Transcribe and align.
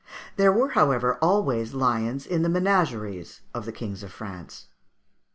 There, 0.35 0.51
were, 0.51 0.69
however, 0.69 1.19
always 1.21 1.75
lions 1.75 2.25
in 2.25 2.41
the 2.41 2.49
menageries 2.49 3.41
of 3.53 3.65
the 3.65 3.71
kings 3.71 4.01
of 4.01 4.11
France. 4.11 4.65